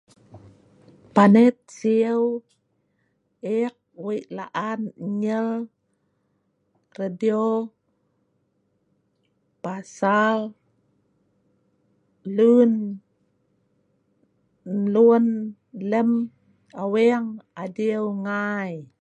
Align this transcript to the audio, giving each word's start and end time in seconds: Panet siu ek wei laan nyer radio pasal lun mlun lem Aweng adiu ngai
Panet 1.15 1.57
siu 1.77 2.23
ek 3.59 3.75
wei 4.03 4.21
laan 4.37 4.81
nyer 5.21 5.47
radio 6.97 7.45
pasal 9.63 10.39
lun 12.35 12.71
mlun 14.81 15.27
lem 15.91 16.11
Aweng 16.83 17.27
adiu 17.63 18.03
ngai 18.25 18.73